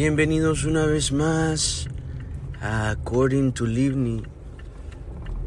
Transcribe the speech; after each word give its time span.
Bienvenidos 0.00 0.64
una 0.64 0.86
vez 0.86 1.10
más 1.10 1.88
a 2.62 2.90
According 2.90 3.50
to 3.52 3.66
Livni. 3.66 4.22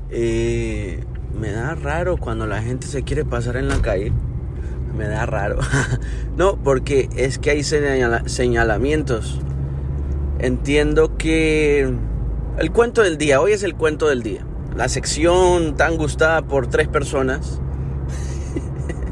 Eh, 0.10 1.06
me 1.40 1.54
da 1.54 1.74
raro 1.74 2.18
cuando 2.18 2.46
la 2.46 2.62
gente 2.62 2.86
se 2.88 3.04
quiere 3.04 3.24
pasar 3.24 3.56
en 3.56 3.70
la 3.70 3.82
calle. 3.82 4.12
Me 4.94 5.08
da 5.08 5.26
raro. 5.26 5.60
no, 6.36 6.62
porque 6.62 7.08
es 7.16 7.38
que 7.38 7.52
hay 7.52 7.64
señalamientos. 7.64 9.40
Entiendo 10.40 11.16
que 11.16 11.90
el 12.58 12.72
cuento 12.74 13.04
del 13.04 13.18
día, 13.18 13.40
hoy 13.40 13.54
es 13.54 13.64
el 13.64 13.76
cuento 13.76 14.10
del 14.10 14.22
día. 14.22 14.46
La 14.76 14.90
sección 14.90 15.78
tan 15.78 15.96
gustada 15.96 16.42
por 16.42 16.68
tres 16.68 16.90
personas. 16.90 17.62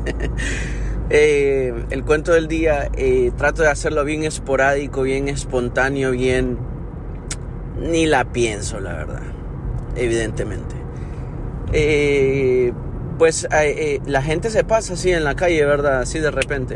Eh, 1.09 1.73
el 1.89 2.03
cuento 2.03 2.33
del 2.33 2.47
día 2.47 2.89
eh, 2.95 3.31
trato 3.35 3.63
de 3.63 3.69
hacerlo 3.69 4.05
bien 4.05 4.23
esporádico, 4.23 5.01
bien 5.03 5.27
espontáneo, 5.27 6.11
bien... 6.11 6.57
Ni 7.79 8.05
la 8.05 8.25
pienso, 8.25 8.79
la 8.81 8.93
verdad, 8.93 9.21
evidentemente. 9.95 10.75
Eh, 11.71 12.73
pues 13.17 13.47
la 14.05 14.21
gente 14.21 14.49
se 14.49 14.65
pasa 14.65 14.93
así 14.93 15.11
en 15.11 15.23
la 15.23 15.35
calle, 15.35 15.63
¿verdad? 15.65 16.01
Así 16.01 16.19
de 16.19 16.29
repente. 16.29 16.75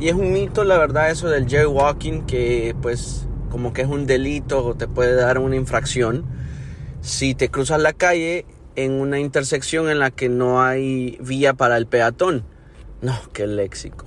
Y 0.00 0.08
es 0.08 0.14
un 0.14 0.32
mito, 0.32 0.64
la 0.64 0.78
verdad, 0.78 1.10
eso 1.10 1.28
del 1.28 1.46
jaywalking, 1.46 2.24
que 2.24 2.74
pues 2.80 3.26
como 3.50 3.74
que 3.74 3.82
es 3.82 3.88
un 3.88 4.06
delito 4.06 4.64
o 4.64 4.74
te 4.74 4.88
puede 4.88 5.14
dar 5.14 5.38
una 5.38 5.56
infracción 5.56 6.24
si 7.00 7.34
te 7.34 7.50
cruzas 7.50 7.80
la 7.80 7.92
calle 7.92 8.46
en 8.76 8.92
una 8.92 9.18
intersección 9.18 9.90
en 9.90 9.98
la 9.98 10.10
que 10.10 10.28
no 10.28 10.62
hay 10.62 11.18
vía 11.20 11.54
para 11.54 11.76
el 11.76 11.86
peatón. 11.86 12.44
No, 13.00 13.16
qué 13.32 13.46
léxico. 13.46 14.04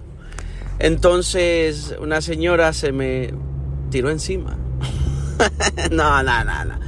Entonces 0.79 1.95
una 1.99 2.21
señora 2.21 2.73
se 2.73 2.91
me 2.91 3.33
tiró 3.89 4.09
encima. 4.09 4.57
no, 5.91 6.23
no, 6.23 6.43
no, 6.43 6.65
no. 6.65 6.79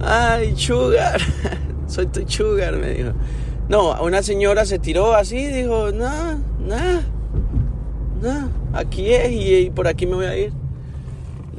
Ay, 0.00 0.56
sugar. 0.56 1.20
Soy 1.86 2.06
tu 2.06 2.28
sugar, 2.28 2.76
me 2.76 2.90
dijo. 2.90 3.12
No, 3.68 4.00
una 4.02 4.22
señora 4.22 4.64
se 4.64 4.78
tiró 4.78 5.14
así, 5.14 5.46
dijo, 5.46 5.90
no, 5.90 6.34
no, 6.60 7.02
no, 8.22 8.50
aquí 8.72 9.12
es 9.12 9.32
y, 9.32 9.70
por 9.70 9.88
aquí 9.88 10.06
me 10.06 10.14
voy 10.14 10.26
a 10.26 10.36
ir. 10.36 10.52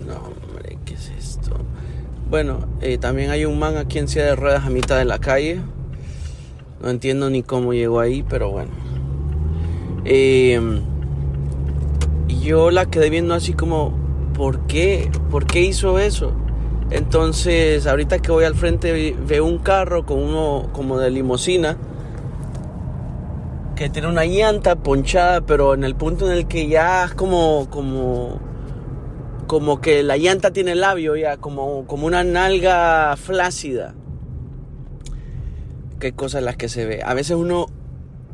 No, 0.05 0.15
hombre, 0.15 0.77
¿qué 0.85 0.93
es 0.93 1.11
esto? 1.19 1.57
Bueno, 2.29 2.59
eh, 2.79 2.97
también 2.97 3.29
hay 3.29 3.43
un 3.43 3.59
man 3.59 3.75
aquí 3.75 3.99
en 3.99 4.07
silla 4.07 4.25
de 4.25 4.35
ruedas 4.37 4.65
a 4.65 4.69
mitad 4.69 4.97
de 4.97 5.03
la 5.03 5.19
calle. 5.19 5.59
No 6.81 6.89
entiendo 6.89 7.29
ni 7.29 7.43
cómo 7.43 7.73
llegó 7.73 7.99
ahí, 7.99 8.23
pero 8.23 8.51
bueno. 8.51 8.71
Eh, 10.09 10.57
yo 12.41 12.71
la 12.71 12.85
quedé 12.85 13.09
viendo 13.09 13.33
así 13.33 13.53
como, 13.53 13.93
¿por 14.33 14.65
qué? 14.67 15.11
¿Por 15.29 15.45
qué 15.45 15.61
hizo 15.61 15.99
eso? 15.99 16.31
Entonces, 16.91 17.85
ahorita 17.85 18.19
que 18.19 18.31
voy 18.31 18.45
al 18.45 18.55
frente 18.55 19.13
veo 19.27 19.43
un 19.43 19.57
carro 19.57 20.05
con 20.05 20.19
uno 20.19 20.69
como 20.71 20.97
de 20.97 21.11
limosina 21.11 21.77
que 23.75 23.89
tiene 23.89 24.07
una 24.07 24.25
llanta 24.25 24.77
ponchada, 24.77 25.41
pero 25.41 25.73
en 25.73 25.83
el 25.83 25.95
punto 25.95 26.25
en 26.25 26.37
el 26.37 26.47
que 26.47 26.67
ya 26.67 27.03
es 27.03 27.13
como 27.13 27.67
como 27.69 28.39
como 29.45 29.81
que 29.81 30.03
la 30.03 30.17
llanta 30.17 30.51
tiene 30.51 30.73
labio 30.75 31.15
ya, 31.17 31.37
como 31.37 31.85
como 31.85 32.07
una 32.07 32.23
nalga 32.23 33.15
flácida. 33.17 33.93
Qué 35.99 36.13
cosas 36.13 36.43
las 36.43 36.55
que 36.55 36.69
se 36.69 36.85
ve. 36.85 37.01
A 37.03 37.13
veces 37.13 37.35
uno 37.35 37.67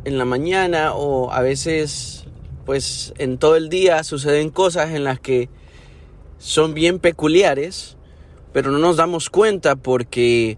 en 0.05 0.17
la 0.17 0.25
mañana 0.25 0.93
o 0.93 1.31
a 1.31 1.41
veces 1.41 2.25
pues 2.65 3.13
en 3.17 3.37
todo 3.37 3.55
el 3.55 3.69
día 3.69 4.03
suceden 4.03 4.49
cosas 4.49 4.91
en 4.91 5.03
las 5.03 5.19
que 5.19 5.49
son 6.37 6.73
bien 6.73 6.99
peculiares, 6.99 7.97
pero 8.51 8.71
no 8.71 8.77
nos 8.77 8.97
damos 8.97 9.29
cuenta 9.29 9.75
porque 9.75 10.57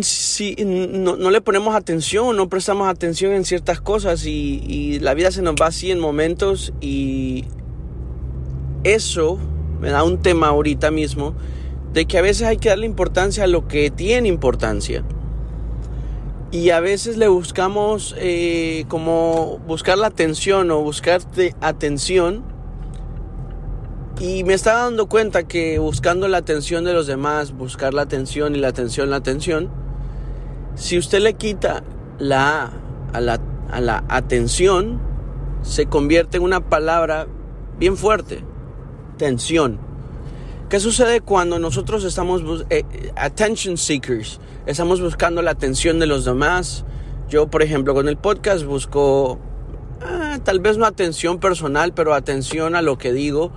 si, 0.00 0.56
no, 0.64 1.30
le 1.30 1.40
ponemos 1.40 1.74
atención, 1.74 2.36
no 2.36 2.48
prestamos 2.48 2.88
atención 2.88 3.32
en 3.32 3.44
ciertas 3.44 3.80
cosas 3.80 4.24
y 4.24 4.98
la 5.00 5.14
vida 5.14 5.30
se 5.30 5.42
nos 5.42 5.54
va 5.60 5.66
así 5.66 5.90
en 5.90 5.98
momentos 5.98 6.72
y 6.80 7.44
eso 8.84 9.38
me 9.80 9.90
da 9.90 10.04
un 10.04 10.22
tema 10.22 10.48
ahorita 10.48 10.90
mismo 10.90 11.34
de 11.92 12.06
que 12.06 12.18
a 12.18 12.22
veces 12.22 12.46
hay 12.46 12.58
que 12.58 12.68
darle 12.68 12.86
importancia 12.86 13.44
a 13.44 13.46
lo 13.46 13.66
que 13.68 13.90
tiene 13.90 14.28
importancia 14.28 15.04
y 16.50 16.70
a 16.70 16.80
veces 16.80 17.16
le 17.18 17.28
buscamos 17.28 18.14
eh, 18.18 18.84
como 18.88 19.58
buscar 19.66 19.98
la 19.98 20.06
atención 20.06 20.70
o 20.70 20.80
buscar 20.80 21.20
atención 21.60 22.44
y 24.20 24.42
me 24.44 24.54
estaba 24.54 24.84
dando 24.84 25.08
cuenta 25.08 25.46
que 25.46 25.78
buscando 25.78 26.26
la 26.26 26.38
atención 26.38 26.84
de 26.84 26.92
los 26.92 27.06
demás, 27.06 27.52
buscar 27.52 27.94
la 27.94 28.02
atención 28.02 28.56
y 28.56 28.58
la 28.58 28.68
atención, 28.68 29.10
la 29.10 29.16
atención, 29.16 29.70
si 30.74 30.98
usted 30.98 31.20
le 31.20 31.34
quita 31.34 31.84
la 32.18 32.62
A 32.62 32.72
a 33.12 33.20
la, 33.20 33.40
a 33.70 33.80
la 33.80 34.04
atención, 34.08 35.00
se 35.62 35.86
convierte 35.86 36.38
en 36.38 36.42
una 36.42 36.68
palabra 36.68 37.26
bien 37.78 37.96
fuerte, 37.96 38.44
tensión. 39.16 39.87
¿Qué 40.68 40.80
sucede 40.80 41.22
cuando 41.22 41.58
nosotros 41.58 42.04
estamos 42.04 42.66
eh, 42.68 42.84
attention 43.16 43.78
seekers? 43.78 44.38
Estamos 44.66 45.00
buscando 45.00 45.40
la 45.40 45.52
atención 45.52 45.98
de 45.98 46.06
los 46.06 46.26
demás. 46.26 46.84
Yo, 47.30 47.48
por 47.48 47.62
ejemplo, 47.62 47.94
con 47.94 48.06
el 48.06 48.18
podcast 48.18 48.64
busco 48.64 49.38
ah, 50.02 50.38
tal 50.44 50.60
vez 50.60 50.76
no 50.76 50.84
atención 50.84 51.38
personal, 51.38 51.94
pero 51.94 52.12
atención 52.12 52.74
a 52.74 52.82
lo 52.82 52.98
que 52.98 53.14
digo. 53.14 53.50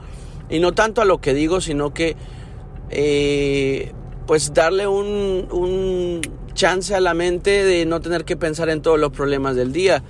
Y 0.50 0.59
no 0.59 0.71
tanto 0.71 1.01
a 1.01 1.05
lo 1.05 1.19
que 1.19 1.33
digo, 1.33 1.59
sino 1.59 1.94
que 1.94 2.16
eh, 2.89 3.91
pues 4.25 4.53
darle 4.53 4.88
un, 4.88 5.50
un 5.51 6.21
chance 6.53 6.95
a 6.95 7.01
la 7.01 7.13
mente 7.13 7.66
de 7.66 7.85
no 7.85 8.00
tener 8.00 8.23
que 8.23 8.38
pensar 8.38 8.69
en 8.69 8.81
todos 8.81 8.97
los 8.97 9.11
problemas 9.11 9.57
del 9.57 9.73
día. 9.73 10.01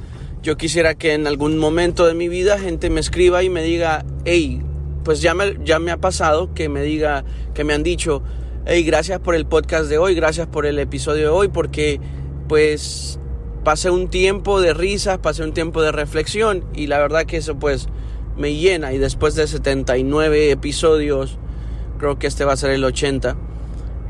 Yo 0.43 0.55
quisiera 0.55 0.93
que 0.93 1.13
en 1.13 1.25
algún 1.25 1.57
momento 1.57 2.05
de 2.05 2.13
mi 2.13 2.29
vida 2.29 2.59
gente 2.59 2.91
me 2.91 2.99
escriba 2.99 3.41
y 3.41 3.49
me 3.49 3.63
diga, 3.63 4.05
hey, 4.23 4.61
pues 5.03 5.21
ya 5.21 5.33
me, 5.33 5.57
ya 5.63 5.79
me 5.79 5.91
ha 5.91 5.97
pasado 5.97 6.53
que 6.53 6.69
me 6.69 6.81
diga, 6.83 7.23
que 7.53 7.63
me 7.63 7.73
han 7.73 7.83
dicho, 7.83 8.21
hey, 8.65 8.83
gracias 8.83 9.19
por 9.19 9.35
el 9.35 9.45
podcast 9.45 9.89
de 9.89 9.97
hoy, 9.97 10.15
gracias 10.15 10.47
por 10.47 10.65
el 10.65 10.79
episodio 10.79 11.23
de 11.23 11.29
hoy, 11.29 11.47
porque 11.47 11.99
pues 12.47 13.19
pasé 13.63 13.89
un 13.89 14.09
tiempo 14.09 14.61
de 14.61 14.73
risas, 14.73 15.19
pasé 15.19 15.43
un 15.43 15.53
tiempo 15.53 15.81
de 15.81 15.91
reflexión 15.91 16.65
y 16.73 16.87
la 16.87 16.99
verdad 16.99 17.25
que 17.25 17.37
eso 17.37 17.57
pues 17.57 17.87
me 18.37 18.55
llena. 18.55 18.93
Y 18.93 18.97
después 18.97 19.35
de 19.35 19.47
79 19.47 20.51
episodios, 20.51 21.37
creo 21.97 22.19
que 22.19 22.27
este 22.27 22.45
va 22.45 22.53
a 22.53 22.57
ser 22.57 22.71
el 22.71 22.83
80, 22.83 23.35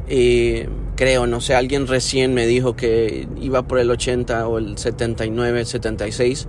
eh, 0.07 0.67
creo, 0.95 1.27
no 1.27 1.41
sé, 1.41 1.55
alguien 1.55 1.87
recién 1.87 2.33
me 2.33 2.45
dijo 2.45 2.75
que 2.75 3.27
iba 3.39 3.67
por 3.67 3.79
el 3.79 3.89
80 3.89 4.47
o 4.47 4.57
el 4.57 4.77
79, 4.77 5.65
76 5.65 6.47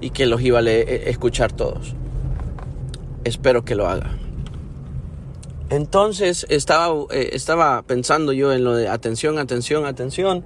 y 0.00 0.10
que 0.10 0.26
los 0.26 0.42
iba 0.42 0.60
a 0.60 0.62
e, 0.62 1.10
escuchar 1.10 1.52
todos 1.52 1.94
espero 3.24 3.64
que 3.64 3.74
lo 3.74 3.88
haga. 3.88 4.16
Entonces 5.70 6.46
estaba, 6.48 6.92
eh, 7.10 7.30
estaba 7.32 7.82
pensando 7.82 8.32
yo 8.32 8.52
en 8.52 8.64
lo 8.64 8.74
de 8.74 8.88
atención, 8.88 9.38
atención, 9.38 9.84
atención, 9.84 10.44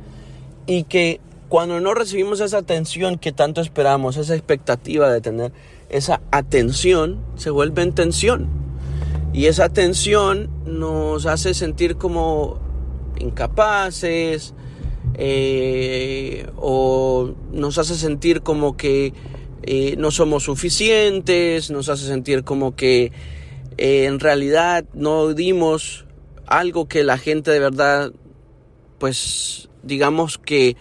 y 0.67 0.85
que 0.85 1.21
cuando 1.49 1.81
no 1.81 1.95
recibimos 1.95 2.41
esa 2.41 2.59
atención 2.59 3.19
que 3.19 3.33
tanto 3.33 3.61
esperamos, 3.61 4.17
esa 4.17 4.35
expectativa 4.35 5.11
de 5.11 5.21
tener 5.21 5.53
esa 5.89 6.21
atención, 6.31 7.21
se 7.37 7.51
vuelve 7.51 7.83
en 7.83 7.93
tensión. 7.93 8.49
Y 9.33 9.47
esa 9.47 9.69
tensión 9.69 10.51
nos 10.67 11.27
hace 11.27 11.55
sentir 11.55 11.97
como 11.97 12.59
incapaces, 13.19 14.55
eh, 15.15 16.49
o 16.57 17.35
nos 17.53 17.79
hace 17.79 17.95
sentir 17.95 18.43
como 18.43 18.77
que 18.77 19.13
no 19.97 20.11
somos 20.11 20.45
suficientes, 20.45 21.71
nos 21.71 21.89
hace 21.89 22.07
sentir 22.07 22.45
como 22.45 22.77
que 22.77 23.13
eh, 23.77 24.05
en 24.05 24.21
realidad 24.21 24.85
no 24.95 25.35
dimos 25.35 26.05
algo 26.47 26.87
que 26.87 27.05
la 27.05 27.19
gente 27.19 27.51
de 27.51 27.61
verdad, 27.61 28.13
pues 28.99 29.69
digamos 29.83 30.39
que 30.39 30.77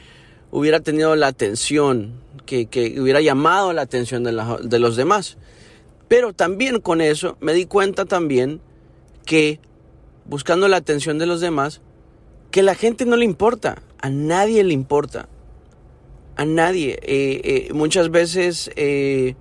hubiera 0.51 0.81
tenido 0.81 1.15
la 1.15 1.27
atención, 1.27 2.21
que, 2.45 2.67
hubiera 2.99 3.21
llamado 3.21 3.73
la 3.73 3.81
atención 3.81 4.23
de, 4.23 4.31
de 4.63 4.79
los 4.79 4.95
demás. 4.95 5.37
Pero 6.07 6.33
también 6.33 6.79
con 6.79 7.01
eso 7.01 7.37
me 7.39 7.53
di 7.53 7.65
cuenta 7.65 8.05
también 8.05 8.61
que 9.25 9.59
buscando 10.25 10.67
la 10.67 10.77
atención 10.77 11.17
de 11.17 11.25
los 11.25 11.41
demás, 11.41 11.81
que 12.51 12.61
la 12.61 12.75
gente 12.75 13.05
no 13.05 13.15
le 13.15 13.25
importa, 13.25 13.81
a 13.99 14.09
nadie 14.09 14.63
le 14.63 14.73
importa 14.73 15.27
a 16.35 16.45
nadie. 16.45 16.99
Eh, 17.03 17.41
eh, 17.43 17.73
muchas 17.73 18.09
veces 18.09 18.71
eh, 18.75 19.35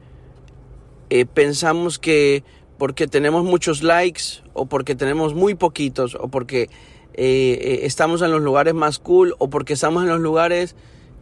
pensamos 1.35 1.99
que 1.99 2.45
porque 2.79 3.07
tenemos 3.07 3.45
muchos 3.45 3.83
likes 3.83 4.43
o 4.55 4.67
porque 4.67 4.95
tenemos 4.95 5.35
muy 5.35 5.55
poquitos 5.55 6.17
o 6.17 6.29
porque 6.29 6.69
estamos 7.15 8.23
en 8.23 8.33
los 8.33 8.41
lugares 8.41 8.75
más 8.75 8.99
cool 8.99 9.35
o 9.39 9.51
porque 9.51 9.75
estamos 9.75 10.03
en 10.03 10.09
los 10.09 10.21
lugares 10.21 10.75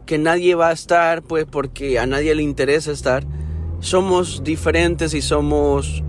que 0.05 0.17
nadie 0.17 0.55
va 0.55 0.69
a 0.69 0.71
estar, 0.71 1.21
pues 1.21 1.45
porque 1.45 1.99
a 1.99 2.07
nadie 2.07 2.33
le 2.33 2.41
interesa 2.41 2.91
estar, 2.91 3.25
somos 3.81 4.43
diferentes 4.43 5.13
y 5.13 5.21
somos 5.21 6.01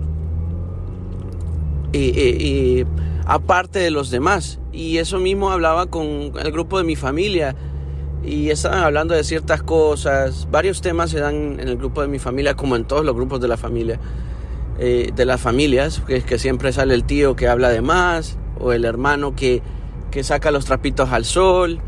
aparte 3.25 3.79
de 3.79 3.91
los 3.91 4.09
demás. 4.09 4.59
Y 4.71 4.97
eso 4.97 5.19
mismo 5.19 5.51
hablaba 5.51 5.85
con 5.85 6.31
el 6.41 6.51
grupo 6.51 6.79
de 6.79 6.85
mi 6.85 6.95
familia 6.95 7.55
y 8.23 8.49
estaban 8.49 8.79
hablando 8.83 9.13
de 9.13 9.23
ciertas 9.23 9.63
cosas. 9.63 10.47
Varios 10.49 10.81
temas 10.81 11.11
se 11.11 11.19
dan 11.19 11.59
en 11.59 11.67
el 11.67 11.77
grupo 11.77 12.01
de 12.01 12.07
mi 12.07 12.19
familia, 12.19 12.55
como 12.55 12.75
en 12.75 12.85
todos 12.85 13.05
los 13.05 13.15
grupos 13.15 13.41
de 13.41 13.47
la 13.47 13.57
familia, 13.57 13.99
eh, 14.79 15.11
de 15.13 15.25
las 15.25 15.41
familias, 15.41 16.01
que, 16.07 16.23
que 16.23 16.39
siempre 16.39 16.71
sale 16.71 16.93
el 16.93 17.03
tío 17.03 17.35
que 17.35 17.47
habla 17.47 17.69
de 17.69 17.81
más, 17.81 18.37
o 18.59 18.71
el 18.71 18.85
hermano 18.85 19.35
que, 19.35 19.61
que 20.09 20.23
saca 20.23 20.51
los 20.51 20.65
trapitos 20.65 21.11
al 21.11 21.25
sol, 21.25 21.79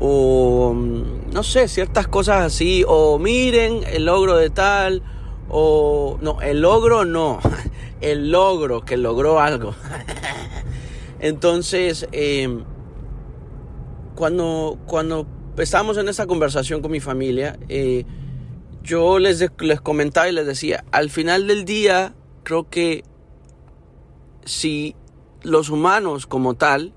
o 0.00 0.72
mm, 0.74 1.32
no 1.32 1.42
sé, 1.42 1.68
ciertas 1.68 2.08
cosas 2.08 2.44
así, 2.44 2.84
o 2.86 3.18
miren 3.18 3.80
el 3.92 4.06
logro 4.06 4.36
de 4.36 4.50
tal, 4.50 5.02
o 5.48 6.18
no, 6.22 6.40
el 6.40 6.60
logro 6.62 7.04
no, 7.04 7.38
el 8.00 8.30
logro 8.30 8.84
que 8.84 8.96
logró 8.96 9.40
algo. 9.40 9.74
Entonces, 11.20 12.08
em, 12.12 12.64
cuando, 14.14 14.78
cuando 14.86 15.26
estábamos 15.58 15.96
en 15.98 16.08
esa 16.08 16.26
conversación 16.26 16.82
con 16.82 16.90
mi 16.90 17.00
familia, 17.00 17.58
eh, 17.68 18.04
yo 18.82 19.18
les, 19.18 19.44
les 19.58 19.80
comentaba 19.80 20.28
y 20.28 20.32
les 20.32 20.46
decía, 20.46 20.84
al 20.92 21.10
final 21.10 21.46
del 21.46 21.64
día, 21.64 22.14
creo 22.44 22.68
que 22.68 23.04
si 24.44 24.94
los 25.42 25.70
humanos 25.70 26.26
como 26.26 26.54
tal 26.54 26.92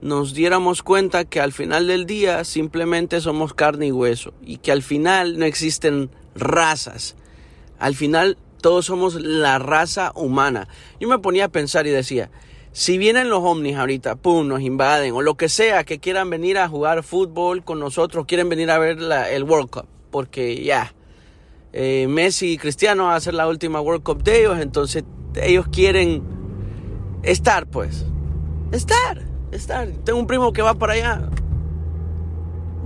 nos 0.00 0.34
diéramos 0.34 0.82
cuenta 0.82 1.24
que 1.24 1.40
al 1.40 1.52
final 1.52 1.86
del 1.86 2.04
día 2.04 2.44
simplemente 2.44 3.22
somos 3.22 3.54
carne 3.54 3.86
y 3.86 3.92
hueso 3.92 4.34
y 4.42 4.58
que 4.58 4.70
al 4.70 4.82
final 4.82 5.38
no 5.38 5.46
existen 5.46 6.10
razas. 6.34 7.16
Al 7.78 7.94
final 7.94 8.36
todos 8.60 8.84
somos 8.84 9.14
la 9.14 9.58
raza 9.58 10.12
humana. 10.14 10.68
Yo 11.00 11.08
me 11.08 11.18
ponía 11.18 11.46
a 11.46 11.48
pensar 11.48 11.86
y 11.86 11.90
decía, 11.90 12.30
si 12.74 12.98
vienen 12.98 13.30
los 13.30 13.38
ovnis 13.44 13.76
ahorita, 13.76 14.16
pum, 14.16 14.48
nos 14.48 14.60
invaden, 14.60 15.14
o 15.14 15.22
lo 15.22 15.36
que 15.36 15.48
sea, 15.48 15.84
que 15.84 16.00
quieran 16.00 16.28
venir 16.28 16.58
a 16.58 16.68
jugar 16.68 17.04
fútbol 17.04 17.62
con 17.62 17.78
nosotros, 17.78 18.26
quieren 18.26 18.48
venir 18.48 18.68
a 18.68 18.78
ver 18.78 18.98
el 19.30 19.44
World 19.44 19.70
Cup, 19.70 19.86
porque 20.10 20.60
ya, 20.64 20.92
eh, 21.72 22.08
Messi 22.08 22.54
y 22.54 22.58
Cristiano 22.58 23.04
van 23.04 23.12
a 23.12 23.16
hacer 23.16 23.34
la 23.34 23.46
última 23.46 23.80
World 23.80 24.02
Cup 24.02 24.24
de 24.24 24.40
ellos, 24.40 24.58
entonces 24.58 25.04
ellos 25.40 25.66
quieren 25.70 26.24
estar, 27.22 27.68
pues, 27.68 28.06
estar, 28.72 29.22
estar. 29.52 29.86
Tengo 30.02 30.18
un 30.18 30.26
primo 30.26 30.52
que 30.52 30.62
va 30.62 30.74
para 30.74 30.94
allá. 30.94 31.28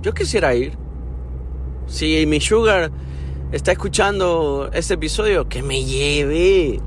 Yo 0.03 0.13
quisiera 0.13 0.53
ir. 0.53 0.77
Si 1.87 2.27
mi 2.27 2.39
sugar 2.39 2.91
está 3.51 3.71
escuchando 3.71 4.69
este 4.71 4.93
episodio, 4.93 5.49
que 5.49 5.63
me 5.63 5.83
lleve. 5.83 6.79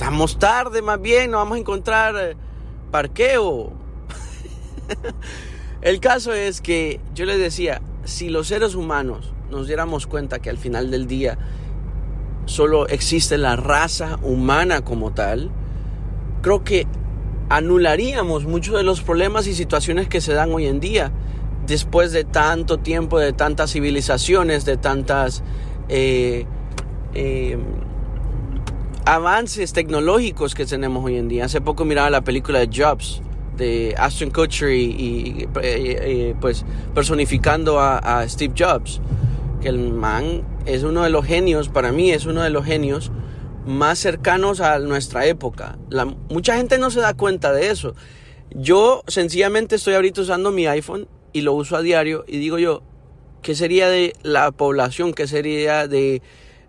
Estamos 0.00 0.38
tarde 0.38 0.80
más 0.80 0.98
bien, 0.98 1.30
nos 1.30 1.40
vamos 1.40 1.56
a 1.56 1.60
encontrar 1.60 2.14
eh, 2.16 2.34
parqueo. 2.90 3.70
El 5.82 6.00
caso 6.00 6.32
es 6.32 6.62
que 6.62 7.00
yo 7.14 7.26
les 7.26 7.38
decía, 7.38 7.82
si 8.04 8.30
los 8.30 8.46
seres 8.46 8.74
humanos 8.74 9.34
nos 9.50 9.66
diéramos 9.66 10.06
cuenta 10.06 10.38
que 10.38 10.48
al 10.48 10.56
final 10.56 10.90
del 10.90 11.06
día 11.06 11.36
solo 12.46 12.88
existe 12.88 13.36
la 13.36 13.56
raza 13.56 14.18
humana 14.22 14.80
como 14.86 15.12
tal, 15.12 15.50
creo 16.40 16.64
que 16.64 16.86
anularíamos 17.50 18.46
muchos 18.46 18.76
de 18.76 18.82
los 18.84 19.02
problemas 19.02 19.46
y 19.48 19.54
situaciones 19.54 20.08
que 20.08 20.22
se 20.22 20.32
dan 20.32 20.50
hoy 20.50 20.66
en 20.66 20.80
día, 20.80 21.12
después 21.66 22.10
de 22.12 22.24
tanto 22.24 22.78
tiempo, 22.78 23.18
de 23.18 23.34
tantas 23.34 23.72
civilizaciones, 23.72 24.64
de 24.64 24.78
tantas... 24.78 25.42
Eh, 25.90 26.46
eh, 27.12 27.58
avances 29.04 29.72
tecnológicos 29.72 30.54
que 30.54 30.66
tenemos 30.66 31.04
hoy 31.04 31.16
en 31.16 31.28
día. 31.28 31.44
Hace 31.44 31.60
poco 31.60 31.84
miraba 31.84 32.10
la 32.10 32.22
película 32.22 32.58
de 32.58 32.68
Jobs 32.72 33.22
de 33.60 33.94
Aston 33.98 34.30
Kutcher 34.30 34.70
y, 34.70 35.42
eh, 35.42 35.48
eh, 35.62 36.34
pues 36.40 36.64
personificando 36.94 37.78
a, 37.78 38.26
Steve 38.26 38.54
Jobs, 38.58 39.00
que 39.60 39.68
el 39.68 39.92
man 39.92 40.42
es 40.64 40.82
uno 40.82 41.02
de 41.02 41.10
los 41.10 41.26
genios, 41.26 41.68
para 41.68 41.92
mí 41.92 42.10
es 42.10 42.24
uno 42.24 42.42
de 42.42 42.50
los 42.50 42.64
genios 42.64 43.12
más 43.66 43.98
cercanos 43.98 44.60
a 44.60 44.78
nuestra 44.78 45.26
época. 45.26 45.78
Mucha 46.30 46.56
gente 46.56 46.78
no 46.78 46.90
se 46.90 47.00
da 47.00 47.14
cuenta 47.14 47.52
de 47.52 47.70
eso. 47.70 47.94
Yo 48.50 49.02
sencillamente 49.06 49.76
estoy 49.76 49.94
ahorita 49.94 50.22
usando 50.22 50.50
mi 50.50 50.66
iPhone 50.66 51.06
y 51.32 51.42
lo 51.42 51.52
uso 51.52 51.76
a 51.76 51.82
diario 51.82 52.24
y 52.26 52.38
digo 52.38 52.58
yo, 52.58 52.82
¿qué 53.42 53.54
sería 53.54 53.88
de 53.88 54.14
la 54.22 54.50
población? 54.50 55.12
¿Qué 55.12 55.26
sería 55.26 55.86
de, 55.86 56.22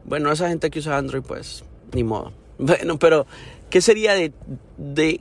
bueno, 0.03 0.31
esa 0.31 0.49
gente 0.49 0.69
que 0.69 0.79
usa 0.79 0.97
Android? 0.97 1.23
Pues 1.23 1.63
ni 1.93 2.03
modo. 2.03 2.33
Bueno, 2.61 2.99
pero 2.99 3.25
¿qué 3.71 3.81
sería 3.81 4.13
de, 4.13 4.31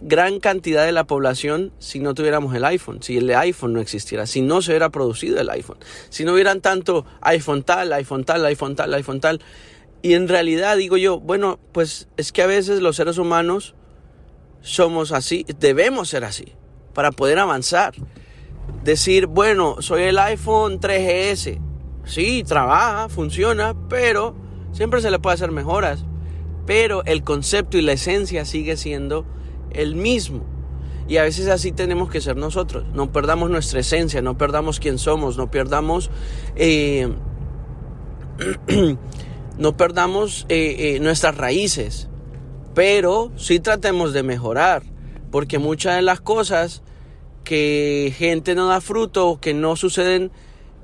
gran 0.02 0.40
cantidad 0.40 0.84
de 0.84 0.92
la 0.92 1.04
población 1.04 1.72
si 1.78 2.00
no 2.00 2.12
tuviéramos 2.12 2.54
el 2.54 2.66
iPhone? 2.66 3.02
Si 3.02 3.16
el 3.16 3.34
iPhone 3.34 3.72
no 3.72 3.80
existiera, 3.80 4.26
si 4.26 4.42
no 4.42 4.60
se 4.60 4.72
hubiera 4.72 4.90
producido 4.90 5.40
el 5.40 5.48
iPhone, 5.48 5.78
si 6.10 6.24
no 6.24 6.34
hubieran 6.34 6.60
tanto 6.60 7.06
iPhone 7.22 7.62
tal, 7.62 7.94
iPhone 7.94 8.24
tal, 8.24 8.44
iPhone 8.44 8.76
tal, 8.76 8.92
iPhone 8.92 9.20
tal. 9.20 9.40
Y 10.02 10.12
en 10.12 10.28
realidad 10.28 10.76
digo 10.76 10.98
yo, 10.98 11.18
bueno, 11.18 11.58
pues 11.72 12.08
es 12.18 12.30
que 12.30 12.42
a 12.42 12.46
veces 12.46 12.82
los 12.82 12.96
seres 12.96 13.16
humanos 13.16 13.74
somos 14.60 15.12
así, 15.12 15.46
debemos 15.58 16.10
ser 16.10 16.24
así, 16.24 16.52
para 16.92 17.10
poder 17.12 17.38
avanzar. 17.38 17.94
Decir, 18.84 19.26
bueno, 19.26 19.76
soy 19.80 20.02
el 20.02 20.18
iPhone 20.18 20.78
3GS. 20.78 21.58
Sí, 22.04 22.44
trabaja, 22.46 23.08
funciona, 23.08 23.74
pero 23.88 24.36
siempre 24.72 25.00
se 25.00 25.10
le 25.10 25.18
puede 25.18 25.34
hacer 25.34 25.52
mejoras 25.52 26.04
pero 26.70 27.02
el 27.04 27.24
concepto 27.24 27.78
y 27.78 27.82
la 27.82 27.94
esencia 27.94 28.44
sigue 28.44 28.76
siendo 28.76 29.26
el 29.72 29.96
mismo. 29.96 30.44
Y 31.08 31.16
a 31.16 31.24
veces 31.24 31.48
así 31.48 31.72
tenemos 31.72 32.08
que 32.10 32.20
ser 32.20 32.36
nosotros. 32.36 32.84
No 32.94 33.10
perdamos 33.10 33.50
nuestra 33.50 33.80
esencia, 33.80 34.22
no 34.22 34.38
perdamos 34.38 34.78
quién 34.78 34.96
somos, 34.96 35.36
no 35.36 35.50
perdamos, 35.50 36.12
eh, 36.54 37.12
no 39.58 39.76
perdamos 39.76 40.46
eh, 40.48 40.94
eh, 40.94 41.00
nuestras 41.00 41.36
raíces. 41.36 42.08
Pero 42.72 43.32
sí 43.34 43.58
tratemos 43.58 44.12
de 44.12 44.22
mejorar, 44.22 44.84
porque 45.32 45.58
muchas 45.58 45.96
de 45.96 46.02
las 46.02 46.20
cosas 46.20 46.84
que 47.42 48.14
gente 48.16 48.54
no 48.54 48.68
da 48.68 48.80
fruto, 48.80 49.40
que 49.40 49.54
no 49.54 49.74
suceden, 49.74 50.30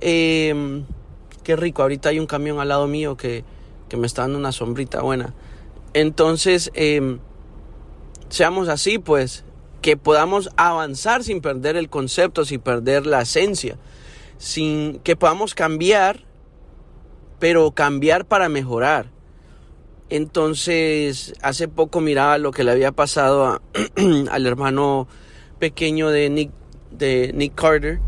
qué 0.00 0.74
rico, 1.46 1.82
ahorita 1.82 2.08
hay 2.08 2.18
un 2.18 2.26
camión 2.26 2.58
al 2.58 2.70
lado 2.70 2.88
mío 2.88 3.16
que, 3.16 3.44
que 3.88 3.96
me 3.96 4.08
está 4.08 4.22
dando 4.22 4.36
una 4.36 4.50
sombrita 4.50 5.00
buena. 5.00 5.32
Entonces, 5.96 6.70
em, 6.74 7.20
seamos 8.28 8.68
así, 8.68 8.98
pues, 8.98 9.44
que 9.80 9.96
podamos 9.96 10.50
avanzar 10.58 11.24
sin 11.24 11.40
perder 11.40 11.74
el 11.74 11.88
concepto, 11.88 12.44
sin 12.44 12.60
perder 12.60 13.06
la 13.06 13.22
esencia, 13.22 13.78
sin 14.36 14.98
que 14.98 15.16
podamos 15.16 15.54
cambiar, 15.54 16.20
pero 17.38 17.70
cambiar 17.70 18.26
para 18.26 18.50
mejorar. 18.50 19.06
Entonces, 20.10 21.32
hace 21.40 21.66
poco 21.66 22.02
miraba 22.02 22.36
lo 22.36 22.50
que 22.50 22.62
le 22.62 22.72
había 22.72 22.92
pasado 22.92 23.62
al 24.30 24.46
hermano 24.46 25.08
pequeño 25.58 26.10
de 26.10 26.28
Nick, 26.28 26.50
de 26.90 27.32
Nick 27.34 27.54
Carter, 27.54 28.00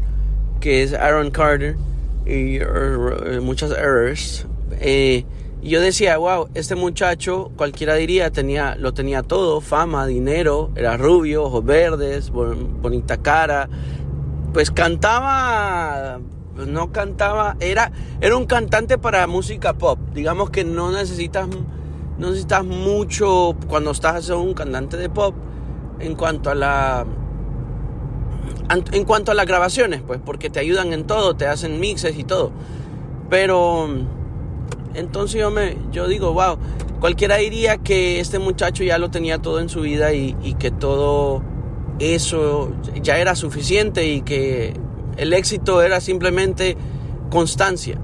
que 0.61 0.83
es 0.83 0.92
Aaron 0.92 1.30
Carter, 1.30 1.78
y 2.26 2.57
er, 2.57 3.40
muchas 3.40 3.71
errors. 3.71 4.47
Eh, 4.73 5.25
y 5.61 5.71
yo 5.71 5.81
decía, 5.81 6.17
wow, 6.19 6.49
este 6.55 6.77
muchacho, 6.77 7.50
cualquiera 7.57 7.95
diría, 7.95 8.31
tenía, 8.31 8.77
lo 8.77 8.95
tenía 8.95 9.23
todo, 9.25 9.61
fama, 9.61 10.07
dinero, 10.07 10.71
era 10.77 10.97
rubio, 10.97 11.45
ojos 11.45 11.65
verdes, 11.65 12.31
bonita 12.31 13.17
cara. 13.17 13.69
Pues 14.53 14.71
cantaba, 14.71 16.21
no 16.55 16.93
cantaba, 16.93 17.57
era, 17.59 17.91
era 18.21 18.37
un 18.37 18.47
cantante 18.47 18.99
para 18.99 19.27
música 19.27 19.75
pop. 19.75 19.99
Digamos 20.15 20.50
que 20.50 20.65
no 20.65 20.93
necesitas, 20.93 21.49
no 22.19 22.29
necesitas 22.29 22.65
mucho 22.65 23.57
cuando 23.67 23.91
estás 23.91 24.31
un 24.31 24.55
cantante 24.55 24.97
de 24.97 25.11
pop 25.11 25.35
en 25.99 26.15
cuanto 26.15 26.50
a 26.50 26.55
la 26.55 27.05
en 28.93 29.05
cuanto 29.05 29.33
a 29.33 29.35
las 29.35 29.47
grabaciones, 29.47 30.03
pues, 30.07 30.21
porque 30.25 30.50
te 30.50 30.61
ayudan 30.61 30.93
en 30.93 31.07
todo, 31.07 31.35
te 31.35 31.47
hacen 31.47 31.81
mixes 31.81 32.19
y 32.19 32.25
todo. 32.25 32.53
Pero 33.31 33.88
entonces 34.95 35.40
yo, 35.40 35.50
me, 35.50 35.76
yo 35.92 36.09
digo, 36.09 36.33
wow, 36.33 36.59
cualquiera 37.00 37.37
diría 37.37 37.78
que 37.78 38.21
este 38.21 38.38
muchacho 38.38 38.85
ya 38.85 38.99
lo 38.99 39.11
tenía 39.11 39.38
todo 39.38 39.61
en 39.61 39.68
su 39.68 39.83
vida 39.83 40.12
y, 40.12 40.35
que 40.59 40.71
todo 40.71 41.42
eso 41.99 42.73
ya 43.02 43.18
era 43.18 43.35
suficiente 43.35 44.07
y 44.07 44.23
que 44.23 44.75
el 45.16 45.33
éxito 45.33 45.83
era 45.83 46.00
simplemente 46.00 46.76
constancia. 47.30 47.99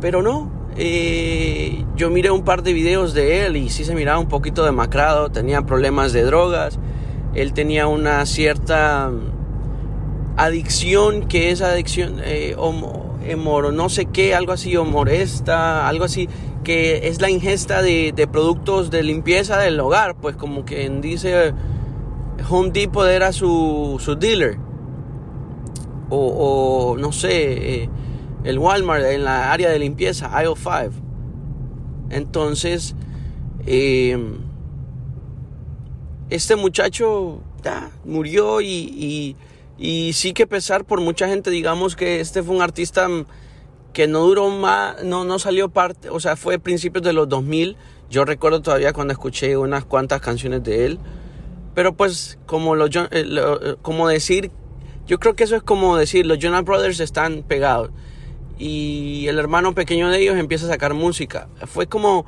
Pero 0.00 0.22
no, 0.22 0.50
eh, 0.76 1.84
yo 1.96 2.10
miré 2.10 2.30
un 2.30 2.44
par 2.44 2.62
de 2.62 2.72
videos 2.72 3.14
de 3.14 3.46
él 3.46 3.56
y 3.56 3.68
sí 3.70 3.84
se 3.84 3.94
miraba 3.94 4.18
un 4.18 4.28
poquito 4.28 4.64
demacrado, 4.64 5.30
tenía 5.30 5.62
problemas 5.62 6.12
de 6.12 6.22
drogas, 6.22 6.78
él 7.34 7.52
tenía 7.52 7.86
una 7.86 8.24
cierta 8.26 9.10
adicción 10.44 11.28
que 11.28 11.50
es 11.50 11.60
adicción, 11.60 12.20
eh, 12.24 12.56
no 12.56 13.88
sé 13.88 14.06
qué, 14.06 14.34
algo 14.34 14.52
así, 14.52 14.76
o 14.76 14.84
molesta, 14.84 15.86
algo 15.86 16.04
así, 16.04 16.28
que 16.64 17.08
es 17.08 17.20
la 17.20 17.30
ingesta 17.30 17.82
de, 17.82 18.28
productos 18.30 18.90
de 18.90 19.02
limpieza 19.02 19.58
del 19.58 19.78
hogar, 19.78 20.16
pues 20.16 20.36
como 20.36 20.64
quien 20.64 21.00
dice 21.00 21.52
Home 22.48 22.70
Depot 22.70 23.06
era 23.06 23.32
su, 23.32 23.98
su 24.00 24.16
dealer. 24.16 24.58
O, 26.12 26.96
no 26.98 27.12
sé, 27.12 27.82
eh, 27.82 27.88
el 28.42 28.58
Walmart 28.58 29.04
en 29.04 29.24
la 29.24 29.52
área 29.52 29.70
de 29.70 29.78
limpieza, 29.78 30.36
aisle 30.36 30.56
5. 30.56 30.90
Entonces, 32.10 32.96
eh, 33.66 34.18
este 36.30 36.56
muchacho 36.56 37.40
murió 38.04 38.60
y, 38.60 39.36
sí 40.12 40.32
que 40.32 40.46
pesar 40.46 40.84
por 40.84 41.00
mucha 41.00 41.26
gente, 41.28 41.50
digamos 41.50 41.96
que 41.96 42.20
este 42.20 42.42
fue 42.42 42.54
un 42.54 42.62
artista 42.62 43.08
que 43.92 44.06
no 44.06 44.20
duró 44.20 44.48
más, 44.50 45.02
no, 45.04 45.24
no 45.24 45.38
salió 45.38 45.68
parte, 45.68 46.10
o 46.10 46.20
sea, 46.20 46.36
fue 46.36 46.58
principios 46.58 47.02
de 47.02 47.12
los 47.12 47.28
2000. 47.28 47.76
Yo 48.08 48.24
recuerdo 48.24 48.60
todavía 48.60 48.92
cuando 48.92 49.12
escuché 49.12 49.56
unas 49.56 49.84
cuantas 49.84 50.20
canciones 50.20 50.62
de 50.64 50.86
él. 50.86 50.98
Pero 51.74 51.94
pues, 51.94 52.38
como, 52.46 52.74
lo, 52.74 52.86
eh, 52.86 52.90
eh, 53.12 53.76
como 53.82 54.08
decir, 54.08 54.50
yo 55.06 55.18
creo 55.18 55.34
que 55.34 55.44
eso 55.44 55.56
es 55.56 55.62
como 55.62 55.96
decir, 55.96 56.26
los 56.26 56.38
Jonas 56.38 56.64
Brothers 56.64 57.00
están 57.00 57.42
pegados. 57.42 57.90
Y 58.58 59.26
el 59.28 59.38
hermano 59.38 59.74
pequeño 59.74 60.10
de 60.10 60.18
ellos 60.20 60.36
empieza 60.36 60.66
a 60.66 60.68
sacar 60.68 60.94
música. 60.94 61.48
Fue 61.66 61.86
como 61.86 62.26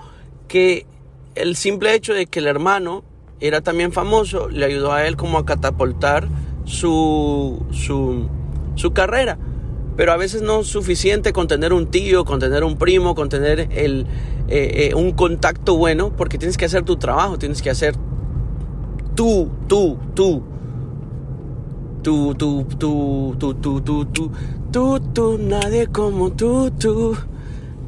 que 0.49 0.87
el 1.35 1.57
simple 1.57 1.95
hecho 1.95 2.15
de 2.15 2.27
que 2.27 2.39
el 2.39 2.47
hermano 2.47 3.05
era 3.41 3.61
también 3.61 3.93
famoso 3.93 4.49
le 4.49 4.65
ayudó 4.65 4.93
a 4.93 5.07
él 5.07 5.17
como 5.17 5.39
a 5.39 5.45
catapultar 5.45 6.29
su, 6.65 7.65
su, 7.71 8.27
su 8.75 8.93
carrera 8.93 9.39
pero 9.97 10.13
a 10.13 10.17
veces 10.17 10.43
no 10.43 10.61
es 10.61 10.69
suficiente 10.69 11.33
con 11.33 11.49
tener 11.49 11.73
un 11.73 11.87
tío, 11.87 12.25
con 12.25 12.41
tener 12.41 12.65
un 12.65 12.77
primo, 12.77 13.15
con 13.15 13.29
tener 13.29 13.69
el, 13.73 14.07
eh, 14.49 14.91
eh, 14.91 14.95
un 14.95 15.13
contacto 15.13 15.77
bueno, 15.77 16.13
porque 16.17 16.39
tienes 16.39 16.57
que 16.57 16.65
hacer 16.65 16.83
tu 16.83 16.97
trabajo, 16.97 17.39
tienes 17.39 17.61
que 17.61 17.71
hacer 17.71 17.95
tú, 19.15 19.51
tú, 19.69 19.99
tú. 20.15 20.43
Tú, 22.03 22.35
tú, 22.35 22.67
tú, 22.79 23.37
tú, 23.39 23.55
tú, 23.55 24.05
tú, 24.73 25.01
tú, 25.15 25.39
nadie 25.39 25.87
como 25.87 26.33
tú, 26.33 26.73
tú. 26.73 27.17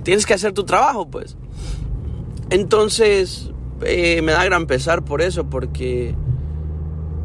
Tienes 0.04 0.24
que 0.24 0.34
hacer 0.34 0.52
tu 0.52 0.62
trabajo, 0.62 1.10
pues. 1.10 1.36
Entonces, 2.50 3.50
eh, 3.82 4.22
me 4.22 4.30
da 4.30 4.44
gran 4.44 4.66
pesar 4.66 5.04
por 5.04 5.20
eso, 5.20 5.44
porque 5.50 6.14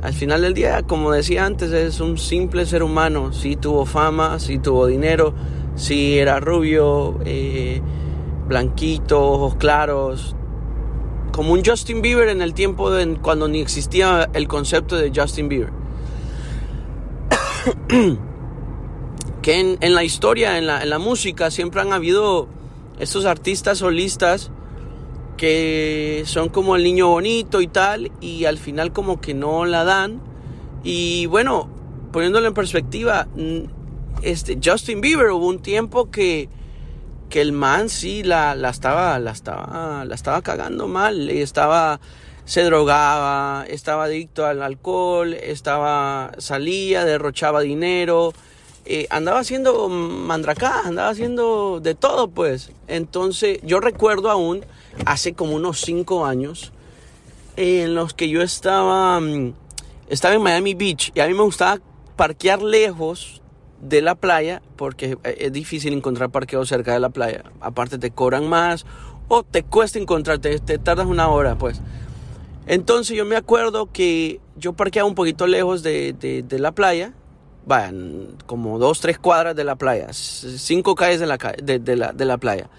al 0.01 0.13
final 0.13 0.41
del 0.41 0.53
día, 0.53 0.83
como 0.83 1.11
decía 1.11 1.45
antes, 1.45 1.71
es 1.71 1.99
un 1.99 2.17
simple 2.17 2.65
ser 2.65 2.83
humano. 2.83 3.33
Sí 3.33 3.57
tuvo 3.57 3.85
fama, 3.85 4.39
sí 4.39 4.57
tuvo 4.57 4.87
dinero, 4.87 5.33
sí 5.75 6.17
era 6.17 6.39
rubio, 6.39 7.19
eh, 7.25 7.81
blanquito, 8.47 9.21
ojos 9.21 9.55
claros. 9.55 10.35
Como 11.33 11.51
un 11.53 11.63
Justin 11.65 12.01
Bieber 12.01 12.29
en 12.29 12.41
el 12.41 12.53
tiempo 12.53 12.91
de 12.91 13.17
cuando 13.17 13.47
ni 13.49 13.59
existía 13.59 14.29
el 14.33 14.47
concepto 14.47 14.95
de 14.95 15.11
Justin 15.13 15.49
Bieber. 15.49 15.71
que 19.41 19.77
en, 19.79 19.95
la 19.95 20.03
historia, 20.03 20.57
en 20.57 20.65
la, 20.65 20.81
en 20.81 20.89
la 20.89 20.99
música, 20.99 21.51
siempre 21.51 21.81
han 21.81 21.91
habido 21.91 22.47
estos 22.99 23.25
artistas 23.25 23.79
solistas 23.79 24.51
que 25.39 26.23
son 26.25 26.49
como 26.49 26.75
el 26.75 26.83
niño 26.83 27.07
bonito 27.07 27.61
y 27.61 27.67
tal, 27.67 28.11
y 28.19 28.43
al 28.43 28.57
final 28.57 28.91
como 28.91 29.21
que 29.21 29.33
no 29.33 29.63
la 29.63 29.85
dan. 29.85 30.19
Y 30.83 31.27
bueno, 31.27 31.69
poniéndolo 32.11 32.45
en 32.45 32.53
perspectiva, 32.53 33.25
este, 34.21 34.59
Justin 34.61 34.99
Bieber 34.99 35.31
hubo 35.31 35.47
un 35.47 35.59
tiempo 35.59 36.11
que, 36.11 36.49
que 37.29 37.39
el 37.39 37.53
man 37.53 37.87
sí 37.87 38.21
la, 38.21 38.53
la, 38.53 38.69
estaba, 38.69 39.17
la, 39.17 39.31
estaba, 39.31 40.03
la 40.03 40.13
estaba 40.13 40.41
cagando 40.41 40.89
mal, 40.89 41.29
estaba, 41.29 42.01
se 42.43 42.63
drogaba, 42.63 43.63
estaba 43.65 44.03
adicto 44.03 44.45
al 44.45 44.61
alcohol, 44.61 45.33
estaba, 45.35 46.33
salía, 46.37 47.05
derrochaba 47.05 47.61
dinero, 47.61 48.33
eh, 48.83 49.07
andaba 49.09 49.39
haciendo 49.39 49.87
mandracá, 49.87 50.81
andaba 50.83 51.07
haciendo 51.07 51.79
de 51.79 51.95
todo 51.95 52.29
pues. 52.29 52.71
Entonces 52.89 53.59
yo 53.63 53.79
recuerdo 53.79 54.29
aún 54.29 54.65
hace 55.05 55.33
como 55.33 55.55
unos 55.55 55.81
cinco 55.81 56.25
años 56.25 56.71
en 57.55 57.95
los 57.95 58.13
que 58.13 58.29
yo 58.29 58.41
estaba, 58.41 59.19
mm, 59.19 59.53
estaba 60.07 60.35
en 60.35 60.41
Miami 60.41 60.73
Beach 60.73 61.11
y 61.13 61.19
a 61.19 61.27
mí 61.27 61.33
me 61.33 61.43
gustaba 61.43 61.81
parquear 62.15 62.61
lejos 62.61 63.41
de 63.81 64.01
la 64.01 64.15
playa 64.15 64.61
porque 64.75 65.17
es 65.23 65.51
difícil 65.51 65.93
encontrar 65.93 66.29
parqueo 66.29 66.65
cerca 66.65 66.93
de 66.93 66.99
la 66.99 67.09
playa. 67.09 67.43
Aparte 67.61 67.97
te 67.97 68.11
cobran 68.11 68.47
más 68.47 68.85
o 69.27 69.43
te 69.43 69.63
cuesta 69.63 69.99
encontrarte, 69.99 70.59
te 70.59 70.77
tardas 70.77 71.07
una 71.07 71.29
hora 71.29 71.57
pues. 71.57 71.81
Entonces 72.67 73.17
yo 73.17 73.25
me 73.25 73.35
acuerdo 73.35 73.91
que 73.91 74.39
yo 74.55 74.73
parqueaba 74.73 75.07
un 75.07 75.15
poquito 75.15 75.47
lejos 75.47 75.81
de, 75.81 76.13
de, 76.13 76.59
la 76.59 76.71
playa, 76.71 77.13
vayan, 77.65 78.37
como 78.45 78.77
dos, 78.77 78.99
tres 78.99 79.17
cuadras 79.17 79.55
de 79.55 79.63
la 79.63 79.75
playa, 79.75 80.13
cinco 80.13 80.93
calles 80.93 81.19
de 81.19 81.25
la, 81.25 81.37
de, 81.37 81.79
de 81.79 82.25
la 82.25 82.37
playa. 82.37 82.69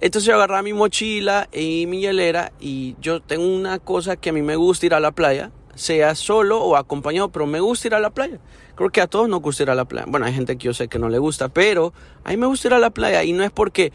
Entonces 0.00 0.26
yo 0.26 0.34
agarraba 0.34 0.62
mi 0.62 0.72
mochila 0.72 1.48
y 1.52 1.86
mi 1.86 2.00
hielera 2.00 2.52
y 2.60 2.94
yo 3.00 3.20
tengo 3.20 3.46
una 3.46 3.78
cosa 3.78 4.16
que 4.16 4.30
a 4.30 4.32
mí 4.32 4.42
me 4.42 4.54
gusta 4.54 4.86
ir 4.86 4.94
a 4.94 5.00
la 5.00 5.10
playa, 5.10 5.50
sea 5.74 6.14
solo 6.14 6.60
o 6.60 6.76
acompañado, 6.76 7.30
pero 7.30 7.46
me 7.46 7.60
gusta 7.60 7.88
ir 7.88 7.94
a 7.94 8.00
la 8.00 8.10
playa. 8.10 8.38
Creo 8.76 8.90
que 8.90 9.00
a 9.00 9.08
todos 9.08 9.28
nos 9.28 9.40
gusta 9.40 9.64
ir 9.64 9.70
a 9.70 9.74
la 9.74 9.86
playa. 9.86 10.06
Bueno, 10.08 10.26
hay 10.26 10.32
gente 10.32 10.56
que 10.56 10.66
yo 10.66 10.74
sé 10.74 10.86
que 10.86 11.00
no 11.00 11.08
le 11.08 11.18
gusta, 11.18 11.48
pero 11.48 11.92
a 12.22 12.30
mí 12.30 12.36
me 12.36 12.46
gusta 12.46 12.68
ir 12.68 12.74
a 12.74 12.78
la 12.78 12.90
playa 12.90 13.24
y 13.24 13.32
no 13.32 13.42
es 13.42 13.50
porque 13.50 13.92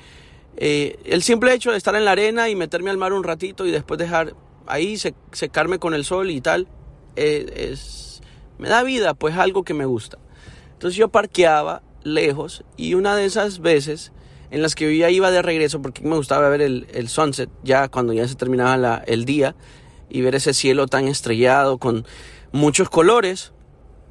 eh, 0.58 1.00
el 1.06 1.24
simple 1.24 1.54
hecho 1.54 1.72
de 1.72 1.78
estar 1.78 1.96
en 1.96 2.04
la 2.04 2.12
arena 2.12 2.50
y 2.50 2.56
meterme 2.56 2.90
al 2.90 2.98
mar 2.98 3.14
un 3.14 3.24
ratito 3.24 3.66
y 3.66 3.72
después 3.72 3.98
dejar 3.98 4.36
ahí 4.68 4.98
secarme 4.98 5.80
con 5.80 5.94
el 5.94 6.04
sol 6.04 6.32
y 6.32 6.42
tal, 6.42 6.68
eh, 7.16 7.72
es, 7.72 8.22
me 8.58 8.68
da 8.68 8.84
vida, 8.84 9.14
pues 9.14 9.38
algo 9.38 9.64
que 9.64 9.74
me 9.74 9.86
gusta. 9.86 10.18
Entonces 10.74 10.98
yo 10.98 11.08
parqueaba 11.08 11.82
lejos 12.04 12.66
y 12.76 12.96
una 12.96 13.16
de 13.16 13.24
esas 13.26 13.60
veces 13.60 14.12
en 14.54 14.62
las 14.62 14.76
que 14.76 14.86
yo 14.86 14.92
ya 14.92 15.10
iba 15.10 15.32
de 15.32 15.42
regreso 15.42 15.82
porque 15.82 16.04
me 16.04 16.16
gustaba 16.16 16.48
ver 16.48 16.62
el, 16.62 17.10
sunset, 17.10 17.50
ya 17.64 17.88
cuando 17.88 18.14
ya 18.14 18.28
se 18.28 18.36
terminaba 18.36 18.98
el 19.08 19.26
día 19.26 19.56
y 20.12 20.22
ver 20.22 20.36
ese 20.36 20.54
cielo 20.54 20.86
tan 20.86 21.08
estrellado 21.08 21.80
con 21.80 22.06
muchos 22.52 22.88
colores. 22.88 23.52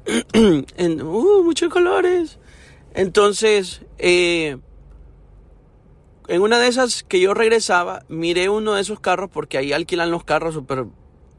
uh, 0.35 1.43
muchos 1.45 1.69
colores. 1.71 2.39
Entonces, 2.93 3.83
eh, 3.99 4.57
en 6.27 6.41
una 6.41 6.59
de 6.59 6.67
esas 6.67 7.03
que 7.03 7.21
yo 7.21 7.33
regresaba, 7.33 8.03
miré 8.09 8.49
uno 8.49 8.73
de 8.73 8.81
esos 8.81 8.99
carros 8.99 9.29
porque 9.31 9.57
ahí 9.57 9.71
alquilan 9.71 10.11
los 10.11 10.25
carros 10.25 10.55
super 10.55 10.87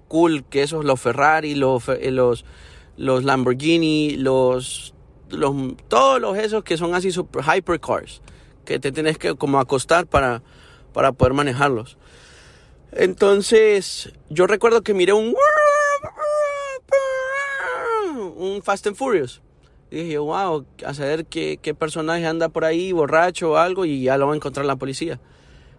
cool, 0.08 0.44
que 0.44 0.62
esos, 0.62 0.82
los 0.82 0.98
Ferrari, 0.98 1.54
los, 1.54 1.90
eh, 1.90 2.10
los 2.10 2.42
Lamborghini, 2.96 4.16
los, 4.16 4.94
los, 5.28 5.54
todos 5.88 6.22
los 6.22 6.38
esos 6.38 6.64
que 6.64 6.78
son 6.78 6.94
así 6.94 7.12
super 7.12 7.44
hypercars 7.44 8.22
que 8.64 8.78
te 8.78 8.92
tienes 8.92 9.18
que 9.18 9.34
como 9.34 9.60
acostar 9.60 10.06
para, 10.06 10.42
para 10.92 11.12
poder 11.12 11.34
manejarlos. 11.34 11.98
Entonces, 12.92 14.12
yo 14.30 14.46
recuerdo 14.46 14.82
que 14.82 14.94
miré 14.94 15.12
un 15.12 15.34
un 18.36 18.62
Fast 18.62 18.86
and 18.86 18.96
Furious. 18.96 19.42
Y 19.90 19.96
dije, 20.04 20.18
wow, 20.18 20.66
a 20.84 20.94
saber 20.94 21.26
qué, 21.26 21.58
qué 21.60 21.74
personaje 21.74 22.26
anda 22.26 22.48
por 22.48 22.64
ahí, 22.64 22.92
borracho 22.92 23.52
o 23.52 23.56
algo, 23.56 23.84
y 23.84 24.02
ya 24.02 24.16
lo 24.16 24.26
va 24.26 24.32
a 24.32 24.36
encontrar 24.36 24.66
la 24.66 24.76
policía. 24.76 25.20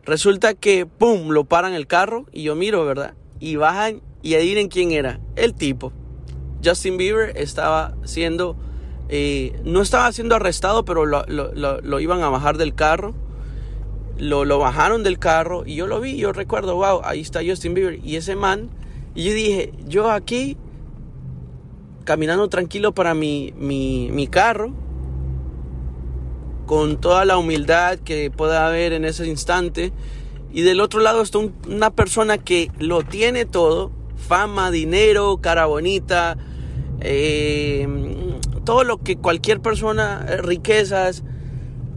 Resulta 0.06 0.54
que, 0.54 0.86
¡pum!, 0.86 1.30
lo 1.30 1.46
paran 1.46 1.74
el 1.74 1.88
carro 1.88 2.26
y 2.32 2.44
yo 2.44 2.56
miro, 2.56 2.86
¿verdad? 2.86 3.16
Y 3.40 3.56
bajan 3.56 4.02
y 4.22 4.36
adivinen 4.36 4.70
quién 4.70 4.92
era. 4.92 5.20
El 5.36 5.54
tipo. 5.54 5.92
Justin 6.64 6.98
Bieber 6.98 7.36
estaba 7.38 7.96
siendo 8.06 8.56
no 9.64 9.82
estaba 9.82 10.12
siendo 10.12 10.36
arrestado, 10.36 10.86
pero 10.86 11.06
lo, 11.06 12.00
iban 12.00 12.22
a 12.22 12.30
bajar 12.30 12.58
del 12.58 12.74
carro. 12.74 13.14
Lo, 14.18 14.46
lo, 14.46 14.60
bajaron 14.60 15.04
del 15.04 15.20
carro 15.20 15.64
y 15.66 15.76
yo 15.76 15.88
lo 15.88 16.00
vi, 16.00 16.16
yo 16.16 16.32
recuerdo, 16.32 16.76
wow, 16.76 17.02
ahí 17.04 17.20
está 17.20 17.42
Justin 17.46 17.74
Bieber 17.74 18.00
y 18.04 18.16
ese 18.16 18.36
man. 18.36 18.70
Y 19.14 19.26
yo 19.26 19.34
dije, 19.34 19.74
yo 19.88 20.10
aquí, 20.10 20.56
caminando 22.06 22.48
tranquilo 22.48 22.94
para 22.94 23.14
mi, 23.14 23.54
mi, 23.58 24.10
mi 24.12 24.28
carro, 24.28 24.72
con 26.66 27.00
toda 27.00 27.26
la 27.26 27.38
humildad 27.38 28.00
que 28.00 28.32
pueda 28.32 28.68
haber 28.68 28.94
en 28.94 29.06
ese 29.06 29.28
instante. 29.28 29.92
Y 30.52 30.62
del 30.62 30.80
otro 30.80 31.02
lado 31.02 31.22
está 31.22 31.40
una 31.68 31.90
persona 31.92 32.38
que 32.38 32.72
lo 32.80 33.04
tiene 33.04 33.46
todo, 33.46 33.92
fama, 34.16 34.72
dinero, 34.72 35.38
cara 35.42 35.66
bonita, 35.66 36.38
eh, 37.02 37.86
todo 38.66 38.84
lo 38.84 38.98
que 38.98 39.16
cualquier 39.16 39.62
persona, 39.62 40.26
eh, 40.28 40.38
riquezas, 40.38 41.24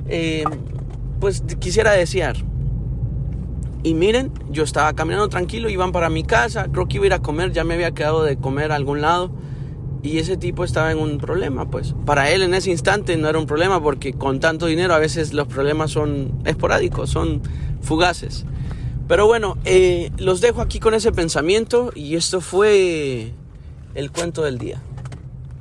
eh, 0.09 0.45
pues 1.19 1.43
quisiera 1.59 1.93
desear. 1.93 2.37
Y 3.83 3.95
miren, 3.95 4.33
yo 4.51 4.65
estaba 4.65 4.93
caminando 4.93 5.29
tranquilo, 5.29 5.69
iban 5.69 5.93
para 5.93 6.11
mi 6.11 6.25
casa, 6.25 6.69
creo 6.71 6.87
que 6.87 6.97
iba 6.97 7.05
a 7.05 7.07
ir 7.07 7.13
a 7.15 7.21
comer, 7.21 7.53
ya 7.53 7.65
me 7.65 7.75
había 7.75 7.93
quedado 7.93 8.23
de 8.23 8.37
comer 8.37 8.73
a 8.73 8.77
algún 8.77 9.01
lado. 9.01 9.31
Y 10.03 10.19
ese 10.19 10.37
tipo 10.37 10.63
estaba 10.63 10.93
en 10.93 10.99
un 10.99 11.19
problema, 11.19 11.71
pues. 11.71 11.95
Para 12.07 12.31
él 12.31 12.43
en 12.43 12.55
ese 12.55 12.71
instante 12.71 13.17
no 13.17 13.29
era 13.29 13.39
un 13.39 13.47
problema 13.47 13.83
porque 13.83 14.13
con 14.13 14.39
tanto 14.39 14.67
dinero 14.67 14.95
a 14.95 14.99
veces 14.99 15.33
los 15.33 15.49
problemas 15.49 15.91
son 15.91 16.41
esporádicos, 16.45 17.11
son 17.11 17.43
fugaces. 17.81 18.45
Pero 19.09 19.27
bueno, 19.27 19.57
eh, 19.65 20.11
los 20.19 20.41
dejo 20.41 20.61
aquí 20.61 20.79
con 20.79 20.95
ese 20.95 21.11
pensamiento 21.11 21.91
y 21.95 22.15
esto 22.15 22.41
fue 22.41 23.33
el 23.95 24.13
cuento 24.13 24.43
del 24.43 24.59
día. 24.59 24.81